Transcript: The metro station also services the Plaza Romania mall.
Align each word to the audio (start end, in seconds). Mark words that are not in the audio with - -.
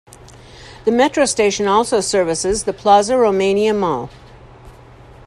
The 0.85 0.91
metro 0.91 1.25
station 1.25 1.67
also 1.67 2.01
services 2.01 2.63
the 2.63 2.73
Plaza 2.73 3.15
Romania 3.19 3.71
mall. 3.71 4.09